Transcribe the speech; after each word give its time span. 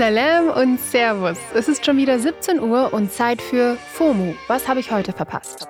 Salam 0.00 0.48
und 0.48 0.80
Servus. 0.80 1.36
Es 1.52 1.68
ist 1.68 1.84
schon 1.84 1.98
wieder 1.98 2.18
17 2.18 2.58
Uhr 2.58 2.94
und 2.94 3.12
Zeit 3.12 3.42
für 3.42 3.76
FOMO. 3.92 4.34
Was 4.48 4.66
habe 4.66 4.80
ich 4.80 4.90
heute 4.90 5.12
verpasst? 5.12 5.68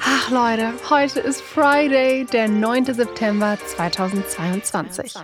Ach 0.00 0.30
Leute, 0.30 0.72
heute 0.88 1.18
ist 1.18 1.40
Friday, 1.42 2.24
der 2.26 2.46
9. 2.46 2.94
September 2.94 3.58
2022. 3.66 5.14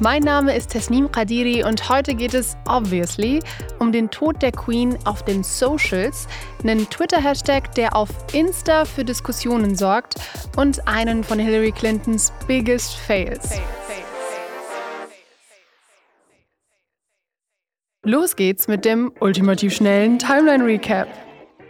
Mein 0.00 0.22
Name 0.24 0.56
ist 0.56 0.70
Tesnim 0.70 1.08
Qadiri 1.12 1.62
und 1.62 1.88
heute 1.88 2.16
geht 2.16 2.34
es 2.34 2.56
obviously 2.66 3.38
um 3.78 3.92
den 3.92 4.10
Tod 4.10 4.42
der 4.42 4.50
Queen 4.50 4.98
auf 5.04 5.24
den 5.24 5.44
Socials, 5.44 6.26
einen 6.64 6.90
Twitter-Hashtag, 6.90 7.76
der 7.76 7.94
auf 7.94 8.08
Insta 8.32 8.86
für 8.86 9.04
Diskussionen 9.04 9.76
sorgt 9.76 10.16
und 10.56 10.88
einen 10.88 11.22
von 11.22 11.38
Hillary 11.38 11.70
Clintons 11.70 12.32
biggest 12.48 12.96
fails. 12.96 13.60
Los 18.04 18.34
geht's 18.34 18.66
mit 18.66 18.84
dem 18.84 19.12
ultimativ 19.20 19.76
schnellen 19.76 20.18
Timeline-Recap. 20.18 21.06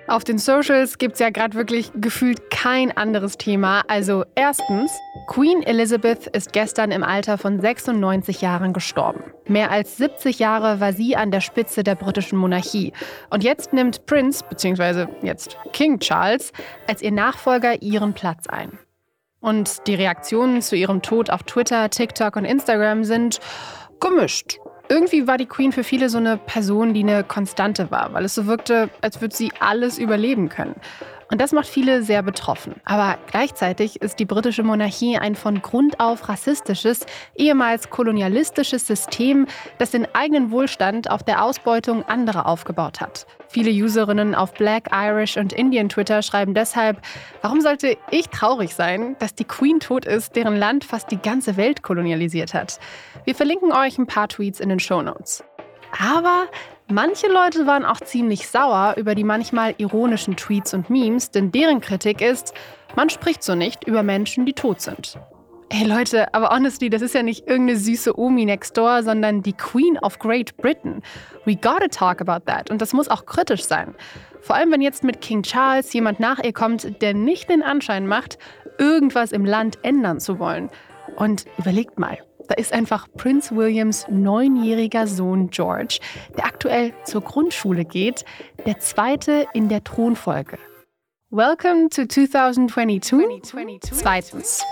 Auf 0.06 0.24
den 0.24 0.38
Socials 0.38 0.96
gibt 0.96 1.12
es 1.12 1.18
ja 1.20 1.28
gerade 1.28 1.54
wirklich 1.54 1.92
gefühlt 1.94 2.50
kein 2.50 2.96
anderes 2.96 3.36
Thema. 3.36 3.82
Also 3.86 4.24
erstens, 4.34 4.90
Queen 5.26 5.62
Elizabeth 5.62 6.28
ist 6.28 6.54
gestern 6.54 6.90
im 6.90 7.02
Alter 7.02 7.36
von 7.36 7.60
96 7.60 8.40
Jahren 8.40 8.72
gestorben. 8.72 9.22
Mehr 9.46 9.70
als 9.70 9.98
70 9.98 10.38
Jahre 10.38 10.80
war 10.80 10.94
sie 10.94 11.16
an 11.16 11.32
der 11.32 11.42
Spitze 11.42 11.82
der 11.82 11.96
britischen 11.96 12.38
Monarchie. 12.38 12.94
Und 13.28 13.44
jetzt 13.44 13.74
nimmt 13.74 14.06
Prince, 14.06 14.42
beziehungsweise 14.48 15.10
jetzt 15.20 15.58
King 15.74 15.98
Charles, 15.98 16.52
als 16.88 17.02
ihr 17.02 17.12
Nachfolger 17.12 17.82
ihren 17.82 18.14
Platz 18.14 18.46
ein. 18.46 18.78
Und 19.40 19.86
die 19.86 19.96
Reaktionen 19.96 20.62
zu 20.62 20.76
ihrem 20.76 21.02
Tod 21.02 21.28
auf 21.28 21.42
Twitter, 21.42 21.90
TikTok 21.90 22.36
und 22.36 22.46
Instagram 22.46 23.04
sind 23.04 23.38
gemischt. 24.00 24.58
Irgendwie 24.92 25.26
war 25.26 25.38
die 25.38 25.46
Queen 25.46 25.72
für 25.72 25.84
viele 25.84 26.10
so 26.10 26.18
eine 26.18 26.36
Person, 26.36 26.92
die 26.92 27.02
eine 27.02 27.24
Konstante 27.24 27.90
war, 27.90 28.12
weil 28.12 28.26
es 28.26 28.34
so 28.34 28.44
wirkte, 28.44 28.90
als 29.00 29.22
würde 29.22 29.34
sie 29.34 29.50
alles 29.58 29.96
überleben 29.96 30.50
können. 30.50 30.74
Und 31.32 31.40
das 31.40 31.52
macht 31.52 31.66
viele 31.66 32.02
sehr 32.02 32.22
betroffen. 32.22 32.74
Aber 32.84 33.16
gleichzeitig 33.26 34.02
ist 34.02 34.18
die 34.18 34.26
britische 34.26 34.62
Monarchie 34.62 35.16
ein 35.16 35.34
von 35.34 35.62
Grund 35.62 35.98
auf 35.98 36.28
rassistisches, 36.28 37.06
ehemals 37.34 37.88
kolonialistisches 37.88 38.86
System, 38.86 39.46
das 39.78 39.92
den 39.92 40.06
eigenen 40.14 40.50
Wohlstand 40.50 41.10
auf 41.10 41.22
der 41.22 41.42
Ausbeutung 41.42 42.04
anderer 42.04 42.44
aufgebaut 42.44 43.00
hat. 43.00 43.26
Viele 43.48 43.70
Userinnen 43.70 44.34
auf 44.34 44.52
Black, 44.52 44.90
Irish 44.92 45.38
und 45.38 45.54
Indian 45.54 45.88
Twitter 45.88 46.20
schreiben 46.20 46.52
deshalb, 46.52 47.00
warum 47.40 47.62
sollte 47.62 47.96
ich 48.10 48.28
traurig 48.28 48.74
sein, 48.74 49.16
dass 49.18 49.34
die 49.34 49.44
Queen 49.44 49.80
tot 49.80 50.04
ist, 50.04 50.36
deren 50.36 50.56
Land 50.56 50.84
fast 50.84 51.10
die 51.10 51.18
ganze 51.18 51.56
Welt 51.56 51.82
kolonialisiert 51.82 52.52
hat? 52.52 52.78
Wir 53.24 53.34
verlinken 53.34 53.72
euch 53.72 53.96
ein 53.96 54.06
paar 54.06 54.28
Tweets 54.28 54.60
in 54.60 54.68
den 54.68 54.80
Show 54.80 55.00
Notes. 55.00 55.42
Aber 55.98 56.46
manche 56.88 57.28
Leute 57.28 57.66
waren 57.66 57.84
auch 57.84 58.00
ziemlich 58.00 58.48
sauer 58.48 58.94
über 58.96 59.14
die 59.14 59.24
manchmal 59.24 59.74
ironischen 59.78 60.36
Tweets 60.36 60.74
und 60.74 60.90
Memes, 60.90 61.30
denn 61.30 61.52
deren 61.52 61.80
Kritik 61.80 62.20
ist, 62.20 62.54
man 62.96 63.10
spricht 63.10 63.42
so 63.42 63.54
nicht 63.54 63.84
über 63.84 64.02
Menschen, 64.02 64.46
die 64.46 64.52
tot 64.52 64.80
sind. 64.80 65.18
Hey 65.70 65.86
Leute, 65.86 66.34
aber 66.34 66.50
honestly, 66.50 66.90
das 66.90 67.00
ist 67.00 67.14
ja 67.14 67.22
nicht 67.22 67.48
irgendeine 67.48 67.78
süße 67.78 68.18
Omi 68.18 68.44
next 68.44 68.76
door, 68.76 69.02
sondern 69.02 69.40
die 69.40 69.54
Queen 69.54 69.98
of 70.02 70.18
Great 70.18 70.54
Britain. 70.58 71.00
We 71.46 71.56
gotta 71.56 71.88
talk 71.88 72.20
about 72.20 72.44
that. 72.44 72.70
Und 72.70 72.82
das 72.82 72.92
muss 72.92 73.08
auch 73.08 73.24
kritisch 73.24 73.64
sein. 73.64 73.94
Vor 74.42 74.56
allem, 74.56 74.70
wenn 74.70 74.82
jetzt 74.82 75.02
mit 75.02 75.22
King 75.22 75.42
Charles 75.42 75.90
jemand 75.94 76.20
nach 76.20 76.40
ihr 76.40 76.52
kommt, 76.52 77.00
der 77.00 77.14
nicht 77.14 77.48
den 77.48 77.62
Anschein 77.62 78.06
macht, 78.06 78.38
irgendwas 78.76 79.32
im 79.32 79.46
Land 79.46 79.78
ändern 79.82 80.20
zu 80.20 80.38
wollen. 80.38 80.68
Und 81.16 81.46
überlegt 81.56 81.98
mal, 81.98 82.18
da 82.48 82.54
ist 82.54 82.72
einfach 82.72 83.06
Prince 83.16 83.54
Williams 83.54 84.06
neunjähriger 84.10 85.06
Sohn 85.06 85.50
George, 85.50 85.98
der 86.36 86.46
aktuell 86.46 86.92
zur 87.04 87.22
Grundschule 87.22 87.84
geht, 87.84 88.24
der 88.66 88.78
zweite 88.80 89.46
in 89.54 89.68
der 89.68 89.84
Thronfolge. 89.84 90.58
Welcome 91.30 91.88
to 91.88 92.04
2022. 92.04 93.80
Zweitens. 93.90 94.62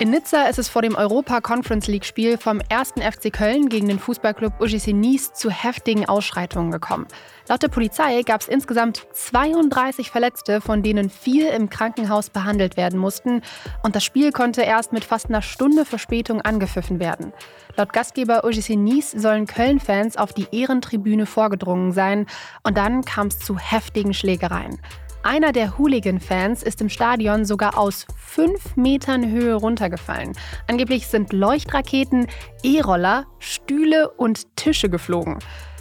In 0.00 0.10
Nizza 0.10 0.46
ist 0.46 0.58
es 0.58 0.68
vor 0.68 0.82
dem 0.82 0.96
Europa 0.96 1.40
Conference 1.40 1.86
League 1.86 2.04
Spiel 2.04 2.36
vom 2.36 2.60
1. 2.68 2.94
FC 3.00 3.32
Köln 3.32 3.68
gegen 3.68 3.86
den 3.86 4.00
Fußballclub 4.00 4.60
UGC 4.60 4.92
Nice 4.92 5.32
zu 5.34 5.50
heftigen 5.50 6.04
Ausschreitungen 6.06 6.72
gekommen. 6.72 7.06
Laut 7.48 7.62
der 7.62 7.68
Polizei 7.68 8.22
gab 8.22 8.40
es 8.40 8.48
insgesamt 8.48 9.06
32 9.12 10.10
Verletzte, 10.10 10.60
von 10.60 10.82
denen 10.82 11.10
vier 11.10 11.52
im 11.52 11.70
Krankenhaus 11.70 12.30
behandelt 12.30 12.76
werden 12.76 12.98
mussten. 12.98 13.42
Und 13.84 13.94
das 13.94 14.02
Spiel 14.02 14.32
konnte 14.32 14.62
erst 14.62 14.92
mit 14.92 15.04
fast 15.04 15.28
einer 15.28 15.42
Stunde 15.42 15.84
Verspätung 15.84 16.40
angepfiffen 16.40 16.98
werden. 16.98 17.32
Laut 17.76 17.92
Gastgeber 17.92 18.44
UGC 18.44 18.70
Nice 18.70 19.12
sollen 19.12 19.46
Köln-Fans 19.46 20.16
auf 20.16 20.32
die 20.32 20.48
Ehrentribüne 20.50 21.24
vorgedrungen 21.24 21.92
sein. 21.92 22.26
Und 22.64 22.76
dann 22.76 23.04
kam 23.04 23.28
es 23.28 23.38
zu 23.38 23.58
heftigen 23.58 24.12
Schlägereien. 24.12 24.80
Einer 25.24 25.52
der 25.52 25.78
Hooligan-Fans 25.78 26.62
ist 26.62 26.82
im 26.82 26.90
Stadion 26.90 27.46
sogar 27.46 27.78
aus 27.78 28.06
fünf 28.14 28.76
Metern 28.76 29.30
Höhe 29.30 29.54
runtergefallen. 29.54 30.32
Angeblich 30.68 31.06
sind 31.06 31.32
Leuchtraketen, 31.32 32.26
E-Roller, 32.62 33.24
Stühle 33.38 34.10
und 34.10 34.54
Tische 34.54 34.90
geflogen. 34.90 35.38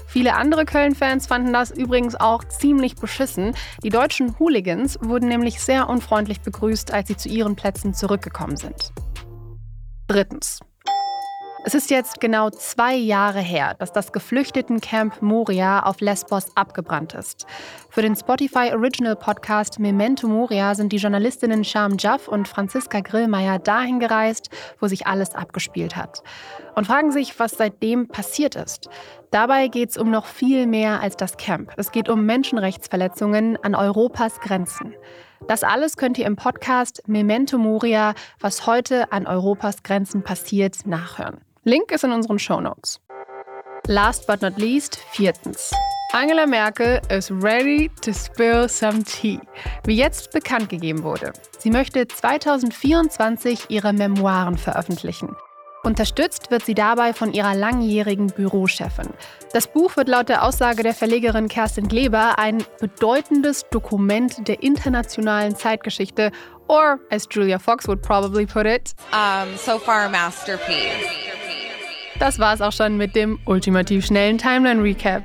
Viele 0.08 0.36
andere 0.36 0.64
Köln-Fans 0.64 1.28
fanden 1.28 1.52
das 1.52 1.72
übrigens 1.72 2.16
auch 2.16 2.46
ziemlich 2.46 2.96
beschissen. 2.96 3.54
Die 3.84 3.90
deutschen 3.90 4.40
Hooligans 4.40 4.98
wurden 5.02 5.28
nämlich 5.28 5.60
sehr 5.60 5.90
unfreundlich 5.90 6.40
begrüßt, 6.40 6.94
als 6.94 7.10
sie 7.10 7.18
zu 7.18 7.28
ihren 7.28 7.58
Plätzen 7.58 7.94
zurückgekommen 7.94 8.56
sind. 8.56 8.94
Drittens. 10.08 10.62
Es 11.66 11.74
ist 11.74 11.90
jetzt 11.90 12.20
genau 12.20 12.50
zwei 12.50 12.94
Jahre 12.94 13.40
her, 13.40 13.74
dass 13.80 13.94
das 13.94 14.12
Geflüchtetencamp 14.12 15.22
Moria 15.22 15.84
auf 15.84 16.02
Lesbos 16.02 16.48
abgebrannt 16.58 17.14
ist. 17.14 17.46
Für 17.90 18.02
den 18.02 18.18
Spotify 18.18 18.74
Original 18.74 19.16
Podcast 19.16 19.80
Memento 19.80 20.28
Moria 20.28 20.76
sind 20.76 20.92
die 20.92 20.98
Journalistinnen 20.98 21.64
Sham 21.64 21.96
Jaff 21.98 22.28
und 22.28 22.50
Franziska 22.50 23.00
Grillmeier 23.00 23.60
dahin 23.60 24.02
gereist, 24.02 24.50
wo 24.82 24.88
sich 24.90 25.08
alles 25.08 25.36
abgespielt 25.36 25.96
hat. 25.96 26.22
Und 26.76 26.88
fragen 26.88 27.14
sich, 27.14 27.40
was 27.40 27.52
seitdem 27.52 28.10
passiert 28.10 28.56
ist. 28.56 28.90
Dabei 29.32 29.70
geht 29.70 29.92
es 29.92 29.98
um 29.98 30.12
noch 30.12 30.26
viel 30.26 30.68
mehr 30.68 31.00
als 31.00 31.16
das 31.16 31.38
Camp. 31.38 31.72
Es 31.78 31.94
geht 31.94 32.10
um 32.10 32.26
Menschenrechtsverletzungen 32.26 33.58
an 33.64 33.74
Europas 33.74 34.42
Grenzen. 34.42 34.96
Das 35.48 35.64
alles 35.64 35.96
könnt 35.96 36.18
ihr 36.18 36.26
im 36.26 36.36
Podcast 36.36 37.04
Memento 37.08 37.58
Moria, 37.58 38.16
was 38.42 38.68
heute 38.68 39.14
an 39.14 39.28
Europas 39.28 39.82
Grenzen 39.82 40.24
passiert, 40.24 40.86
nachhören. 40.86 41.40
Link 41.66 41.92
ist 41.92 42.04
in 42.04 42.12
unseren 42.12 42.40
Show 42.40 42.60
Notes. 42.60 43.00
Last 43.88 44.28
but 44.28 44.42
not 44.42 44.58
least, 44.58 44.98
viertens. 45.12 45.72
Angela 46.12 46.46
Merkel 46.46 47.00
is 47.10 47.32
ready 47.32 47.90
to 48.02 48.12
spill 48.14 48.68
some 48.68 49.04
tea, 49.04 49.40
wie 49.86 49.96
jetzt 49.96 50.32
bekannt 50.32 50.70
gegeben 50.70 51.04
wurde. 51.04 51.32
Sie 51.60 51.72
möchte 51.72 52.06
2024 52.06 53.70
ihre 53.70 53.94
Memoiren 53.94 54.58
veröffentlichen. 54.58 55.36
Unterstützt 55.84 56.52
wird 56.52 56.66
sie 56.66 56.76
dabei 56.76 57.14
von 57.14 57.34
ihrer 57.34 57.56
langjährigen 57.56 58.28
Bürochefin. 58.28 59.10
Das 59.54 59.68
Buch 59.68 59.98
wird 59.98 60.08
laut 60.08 60.30
der 60.30 60.44
Aussage 60.44 60.84
der 60.84 60.94
Verlegerin 60.94 61.48
Kerstin 61.48 61.88
Gleber 61.88 62.40
ein 62.40 62.64
bedeutendes 62.80 63.66
Dokument 63.70 64.48
der 64.48 64.64
internationalen 64.64 65.56
Zeitgeschichte, 65.56 66.32
or 66.68 67.00
as 67.10 67.28
Julia 67.30 67.60
Fox 67.60 67.88
would 67.88 68.02
probably 68.02 68.46
put 68.46 68.66
it, 68.66 68.94
um, 69.12 69.48
so 69.58 69.78
far 69.78 70.06
a 70.06 70.10
masterpiece. 70.10 71.33
Das 72.20 72.40
war 72.40 72.54
es 72.54 72.62
auch 72.62 72.72
schon 72.72 72.98
mit 72.98 73.16
dem 73.16 73.40
ultimativ 73.46 74.06
schnellen 74.06 74.38
Timeline-Recap. 74.38 75.24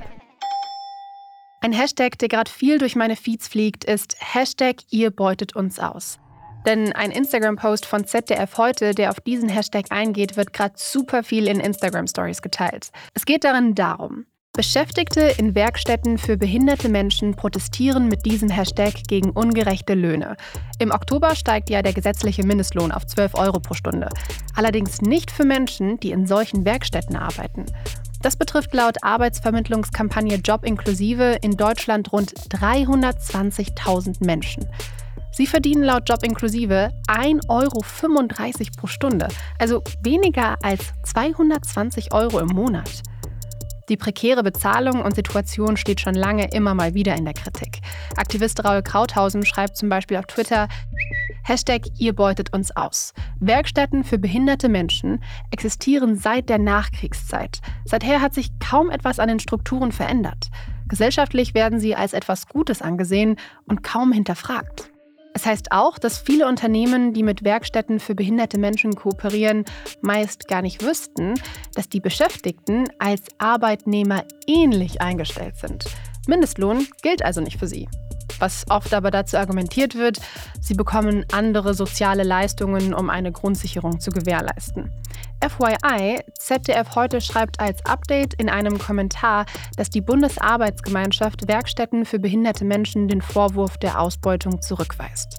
Ein 1.61 1.73
Hashtag, 1.73 2.17
der 2.17 2.29
gerade 2.29 2.49
viel 2.49 2.77
durch 2.77 2.95
meine 2.95 3.15
Feeds 3.15 3.47
fliegt, 3.47 3.83
ist 3.83 4.15
Hashtag 4.19 4.77
ihr 4.89 5.11
beutet 5.11 5.55
uns 5.55 5.79
aus. 5.79 6.19
Denn 6.65 6.93
ein 6.93 7.11
Instagram-Post 7.11 7.85
von 7.85 8.05
ZDF 8.05 8.57
heute, 8.57 8.93
der 8.93 9.11
auf 9.11 9.19
diesen 9.19 9.49
Hashtag 9.49 9.85
eingeht, 9.91 10.35
wird 10.35 10.51
gerade 10.51 10.75
super 10.77 11.23
viel 11.23 11.47
in 11.47 11.59
Instagram-Stories 11.59 12.41
geteilt. 12.41 12.91
Es 13.13 13.25
geht 13.25 13.43
darin 13.43 13.75
darum, 13.75 14.25
Beschäftigte 14.53 15.21
in 15.37 15.55
Werkstätten 15.55 16.17
für 16.17 16.35
behinderte 16.35 16.89
Menschen 16.89 17.35
protestieren 17.35 18.07
mit 18.07 18.25
diesem 18.25 18.49
Hashtag 18.49 18.93
gegen 19.07 19.29
ungerechte 19.29 19.93
Löhne. 19.93 20.35
Im 20.79 20.91
Oktober 20.91 21.35
steigt 21.35 21.69
ja 21.69 21.81
der 21.81 21.93
gesetzliche 21.93 22.45
Mindestlohn 22.45 22.91
auf 22.91 23.05
12 23.05 23.35
Euro 23.35 23.59
pro 23.59 23.73
Stunde. 23.73 24.09
Allerdings 24.55 25.01
nicht 25.01 25.31
für 25.31 25.45
Menschen, 25.45 25.99
die 25.99 26.11
in 26.11 26.25
solchen 26.25 26.65
Werkstätten 26.65 27.15
arbeiten. 27.15 27.67
Das 28.21 28.35
betrifft 28.35 28.73
laut 28.73 28.97
Arbeitsvermittlungskampagne 29.01 30.35
Job 30.37 30.65
Inklusive 30.65 31.37
in 31.41 31.55
Deutschland 31.55 32.11
rund 32.11 32.33
320.000 32.49 34.25
Menschen. 34.25 34.65
Sie 35.31 35.47
verdienen 35.47 35.83
laut 35.83 36.09
Job 36.09 36.23
Inklusive 36.23 36.89
1,35 37.07 37.47
Euro 37.47 37.81
pro 38.75 38.87
Stunde, 38.87 39.27
also 39.57 39.83
weniger 40.01 40.57
als 40.63 40.91
220 41.03 42.13
Euro 42.13 42.39
im 42.39 42.47
Monat. 42.47 43.03
Die 43.89 43.97
prekäre 43.97 44.43
Bezahlung 44.43 45.01
und 45.01 45.15
Situation 45.15 45.75
steht 45.75 45.99
schon 45.99 46.13
lange 46.13 46.51
immer 46.51 46.75
mal 46.75 46.93
wieder 46.93 47.15
in 47.15 47.25
der 47.25 47.33
Kritik. 47.33 47.81
Aktivist 48.15 48.63
Raul 48.63 48.83
Krauthausen 48.83 49.45
schreibt 49.45 49.77
zum 49.77 49.89
Beispiel 49.89 50.17
auf 50.17 50.27
Twitter, 50.27 50.67
Hashtag 51.43 51.87
ihr 51.97 52.13
beutet 52.13 52.53
uns 52.53 52.69
aus. 52.75 53.13
Werkstätten 53.39 54.03
für 54.03 54.19
behinderte 54.19 54.69
Menschen 54.69 55.23
existieren 55.49 56.15
seit 56.15 56.47
der 56.47 56.59
Nachkriegszeit. 56.59 57.59
Seither 57.85 58.21
hat 58.21 58.35
sich 58.35 58.51
kaum 58.59 58.91
etwas 58.91 59.17
an 59.17 59.29
den 59.29 59.39
Strukturen 59.39 59.91
verändert. 59.91 60.49
Gesellschaftlich 60.87 61.55
werden 61.55 61.79
sie 61.79 61.95
als 61.95 62.13
etwas 62.13 62.47
Gutes 62.47 62.83
angesehen 62.83 63.37
und 63.65 63.83
kaum 63.83 64.11
hinterfragt. 64.11 64.88
Es 65.39 65.45
heißt 65.45 65.71
auch, 65.71 65.97
dass 65.97 66.17
viele 66.17 66.49
Unternehmen, 66.49 67.13
die 67.13 67.23
mit 67.23 67.45
Werkstätten 67.45 68.01
für 68.01 68.13
behinderte 68.13 68.57
Menschen 68.57 68.93
kooperieren, 68.95 69.63
meist 70.01 70.49
gar 70.49 70.61
nicht 70.61 70.83
wüssten, 70.83 71.35
dass 71.75 71.87
die 71.87 72.01
Beschäftigten 72.01 72.89
als 72.99 73.21
Arbeitnehmer 73.37 74.25
ähnlich 74.47 74.99
eingestellt 74.99 75.55
sind. 75.55 75.85
Mindestlohn 76.27 76.85
gilt 77.03 77.23
also 77.23 77.39
nicht 77.39 77.57
für 77.57 77.67
sie 77.67 77.87
was 78.39 78.65
oft 78.69 78.93
aber 78.93 79.11
dazu 79.11 79.37
argumentiert 79.37 79.95
wird, 79.95 80.19
sie 80.61 80.73
bekommen 80.73 81.25
andere 81.31 81.73
soziale 81.73 82.23
Leistungen, 82.23 82.93
um 82.93 83.09
eine 83.09 83.31
Grundsicherung 83.31 83.99
zu 83.99 84.11
gewährleisten. 84.11 84.91
FYI, 85.41 86.19
ZDF 86.37 86.95
heute 86.95 87.21
schreibt 87.21 87.59
als 87.59 87.85
Update 87.85 88.33
in 88.33 88.49
einem 88.49 88.77
Kommentar, 88.77 89.45
dass 89.77 89.89
die 89.89 90.01
Bundesarbeitsgemeinschaft 90.01 91.47
Werkstätten 91.47 92.05
für 92.05 92.19
behinderte 92.19 92.65
Menschen 92.65 93.07
den 93.07 93.21
Vorwurf 93.21 93.77
der 93.77 93.99
Ausbeutung 93.99 94.61
zurückweist. 94.61 95.37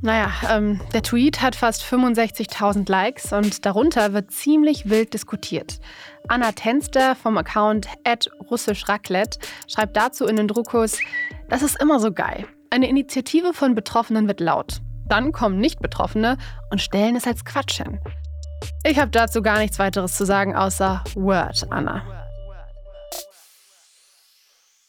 Naja, 0.00 0.32
ähm, 0.50 0.80
der 0.92 1.02
Tweet 1.02 1.42
hat 1.42 1.54
fast 1.54 1.84
65.000 1.84 2.90
Likes 2.90 3.32
und 3.32 3.64
darunter 3.64 4.12
wird 4.12 4.32
ziemlich 4.32 4.90
wild 4.90 5.14
diskutiert. 5.14 5.78
Anna 6.26 6.52
Tenster 6.52 7.14
vom 7.14 7.38
Account 7.38 7.86
russischraclette 8.50 9.38
schreibt 9.68 9.96
dazu 9.96 10.26
in 10.26 10.36
den 10.36 10.48
Druckos, 10.48 10.98
das 11.48 11.62
ist 11.62 11.80
immer 11.80 12.00
so 12.00 12.10
geil. 12.10 12.46
Eine 12.70 12.88
Initiative 12.88 13.52
von 13.52 13.74
Betroffenen 13.74 14.26
wird 14.26 14.40
laut. 14.40 14.80
Dann 15.06 15.30
kommen 15.30 15.58
Nicht-Betroffene 15.58 16.38
und 16.70 16.80
stellen 16.80 17.14
es 17.14 17.26
als 17.26 17.44
Quatsch 17.44 17.82
hin. 17.82 18.00
Ich 18.84 18.98
habe 18.98 19.10
dazu 19.10 19.42
gar 19.42 19.58
nichts 19.58 19.78
weiteres 19.78 20.16
zu 20.16 20.24
sagen, 20.24 20.54
außer 20.54 21.02
Word, 21.14 21.66
Anna. 21.70 22.02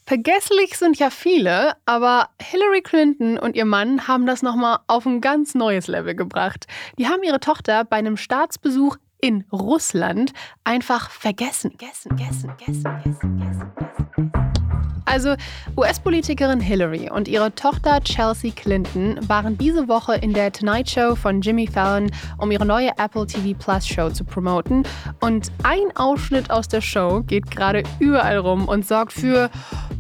Vergesslich 0.06 0.78
sind 0.78 1.00
ja 1.00 1.10
viele, 1.10 1.74
aber 1.86 2.30
Hillary 2.42 2.82
Clinton 2.82 3.40
und 3.40 3.56
ihr 3.56 3.66
Mann 3.66 4.08
haben 4.08 4.26
das 4.26 4.42
nochmal 4.42 4.80
auf 4.88 5.06
ein 5.06 5.22
ganz 5.22 5.56
neues 5.56 5.88
Level 5.88 6.14
gebracht. 6.14 6.68
Die 6.98 7.08
haben 7.08 7.24
ihre 7.24 7.40
Tochter 7.40 7.86
bei 7.86 7.98
einem 7.98 8.18
Staatsbesuch 8.18 8.98
in 9.22 9.46
Russland 9.52 10.34
einfach 10.66 11.10
vergessen. 11.10 11.78
Gessen, 11.78 12.16
gessen, 12.18 12.56
gessen, 12.58 12.84
gessen, 13.04 13.38
gessen, 13.40 13.72
gessen. 13.72 14.63
Also 15.06 15.36
US-Politikerin 15.78 16.60
Hillary 16.60 17.10
und 17.10 17.28
ihre 17.28 17.54
Tochter 17.54 18.02
Chelsea 18.02 18.52
Clinton 18.56 19.18
waren 19.28 19.58
diese 19.58 19.88
Woche 19.88 20.16
in 20.16 20.34
der 20.34 20.52
Tonight 20.52 20.90
Show 20.90 21.16
von 21.16 21.42
Jimmy 21.42 21.68
Fallon, 21.68 22.12
um 22.38 22.52
ihre 22.52 22.66
neue 22.66 22.90
Apple 22.98 23.28
TV 23.28 23.58
Plus 23.58 23.88
Show 23.88 24.10
zu 24.10 24.24
promoten. 24.24 24.84
Und 25.20 25.52
ein 25.64 25.96
Ausschnitt 25.96 26.50
aus 26.52 26.68
der 26.68 26.82
Show 26.82 27.24
geht 27.26 27.52
gerade 27.52 27.84
überall 28.00 28.38
rum 28.38 28.68
und 28.68 28.86
sorgt 28.86 29.14
für 29.14 29.50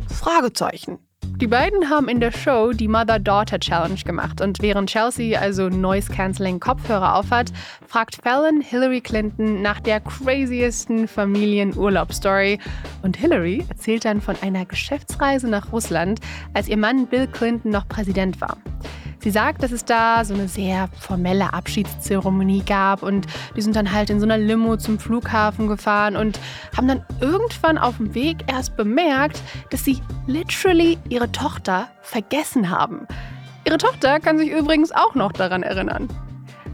Fragezeichen. 0.08 1.00
Die 1.38 1.48
beiden 1.48 1.90
haben 1.90 2.08
in 2.08 2.20
der 2.20 2.32
Show 2.32 2.72
die 2.72 2.88
Mother-Daughter 2.88 3.60
Challenge 3.60 4.00
gemacht 4.06 4.40
und 4.40 4.62
während 4.62 4.90
Chelsea 4.90 5.40
also 5.40 5.68
Noise-Canceling 5.68 6.60
Kopfhörer 6.60 7.16
aufhat, 7.16 7.52
fragt 7.88 8.16
Fallon 8.24 8.62
Hillary 8.62 9.02
Clinton 9.02 9.62
nach 9.62 9.80
der 9.80 10.00
craziesten 10.00 11.08
Familienurlaubsstory 11.08 12.60
und 13.02 13.18
Hillary 13.18 13.66
erzählt 13.68 14.06
dann 14.06 14.22
von 14.22 14.36
einer 14.42 14.66
Geschäftsreise 14.66 15.50
nach 15.50 15.72
Russland, 15.72 16.22
als 16.54 16.68
ihr 16.68 16.78
Mann 16.78 17.08
Bill 17.08 17.28
Clinton 17.28 17.72
noch 17.72 17.88
Präsident 17.88 18.40
war. 18.40 18.58
Sie 19.24 19.32
sagt, 19.32 19.64
dass 19.64 19.72
es 19.72 19.86
da 19.86 20.26
so 20.26 20.34
eine 20.34 20.50
sehr 20.50 20.90
formelle 21.00 21.54
Abschiedszeremonie 21.54 22.62
gab 22.66 23.04
und 23.04 23.26
die 23.56 23.62
sind 23.62 23.74
dann 23.74 23.94
halt 23.94 24.10
in 24.10 24.20
so 24.20 24.26
einer 24.26 24.38
Limo 24.38 24.76
zum 24.76 25.00
Flughafen 25.00 25.70
gefahren 25.70 26.18
und 26.18 26.42
haben 26.76 26.90
dann 26.90 27.06
irgendwann 27.22 27.78
auf 27.78 27.96
dem 27.96 28.14
Weg 28.16 28.40
erst 28.48 28.76
bemerkt, 28.76 29.42
dass 29.70 29.86
sie 29.86 30.02
literally 30.28 30.98
ihre 31.08 31.32
Tochter 31.32 31.88
vergessen 32.02 32.70
haben. 32.70 33.08
Ihre 33.66 33.78
Tochter 33.78 34.20
kann 34.20 34.38
sich 34.38 34.52
übrigens 34.52 34.92
auch 34.92 35.16
noch 35.16 35.32
daran 35.32 35.64
erinnern. 35.64 36.10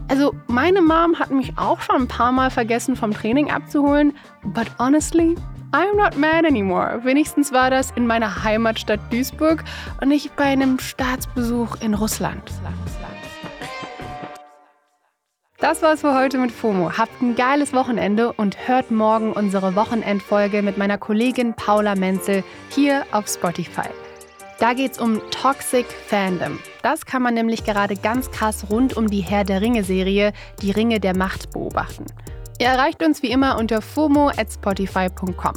Also 0.08 0.34
meine 0.48 0.82
Mom 0.82 1.20
hat 1.20 1.30
mich 1.30 1.56
auch 1.56 1.80
schon 1.80 2.02
ein 2.02 2.08
paar 2.08 2.32
Mal 2.32 2.50
vergessen 2.50 2.96
vom 2.96 3.12
Training 3.12 3.52
abzuholen, 3.52 4.12
but 4.42 4.66
honestly, 4.76 5.36
I'm 5.72 5.96
not 5.96 6.16
mad 6.16 6.44
anymore. 6.44 7.00
Wenigstens 7.04 7.52
war 7.52 7.70
das 7.70 7.92
in 7.92 8.04
meiner 8.04 8.42
Heimatstadt 8.42 8.98
Duisburg 9.12 9.62
und 10.00 10.08
nicht 10.08 10.34
bei 10.34 10.44
einem 10.44 10.80
Staatsbesuch 10.80 11.76
in 11.80 11.94
Russland. 11.94 12.42
Das 15.58 15.80
war's 15.82 16.00
für 16.00 16.12
heute 16.12 16.38
mit 16.38 16.50
FOMO. 16.50 16.98
Habt 16.98 17.22
ein 17.22 17.36
geiles 17.36 17.72
Wochenende 17.72 18.32
und 18.32 18.66
hört 18.66 18.90
morgen 18.90 19.32
unsere 19.32 19.76
Wochenendfolge 19.76 20.62
mit 20.62 20.76
meiner 20.76 20.98
Kollegin 20.98 21.54
Paula 21.54 21.94
Menzel 21.94 22.42
hier 22.70 23.04
auf 23.12 23.28
Spotify. 23.28 23.88
Da 24.58 24.72
geht's 24.72 24.98
um 24.98 25.20
Toxic 25.30 25.86
Fandom. 25.86 26.58
Das 26.82 27.06
kann 27.06 27.22
man 27.22 27.34
nämlich 27.34 27.64
gerade 27.64 27.94
ganz 27.94 28.30
krass 28.32 28.66
rund 28.70 28.96
um 28.96 29.06
die 29.06 29.20
Herr 29.20 29.44
der 29.44 29.60
Ringe-Serie 29.60 30.32
Die 30.62 30.72
Ringe 30.72 30.98
der 30.98 31.16
Macht 31.16 31.52
beobachten. 31.52 32.06
Ihr 32.60 32.66
erreicht 32.66 33.02
uns 33.02 33.22
wie 33.22 33.30
immer 33.30 33.56
unter 33.56 33.80
FOMO 33.80 34.28
at 34.36 34.52
Spotify.com. 34.52 35.54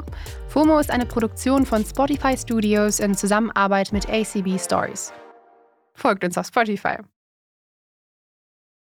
FOMO 0.48 0.80
ist 0.80 0.90
eine 0.90 1.06
Produktion 1.06 1.66
von 1.66 1.84
Spotify 1.84 2.38
Studios 2.38 3.02
in 3.02 3.14
Zusammenarbeit 3.14 3.92
mit 3.92 4.08
ACB 4.08 4.58
Stories. 4.58 5.12
Folgt 5.96 6.24
uns 6.24 6.38
auf 6.38 6.48
Spotify. 6.48 7.00